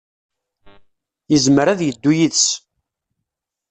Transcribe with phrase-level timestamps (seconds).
[1.31, 2.45] Yezmer ad yeddu yid-s.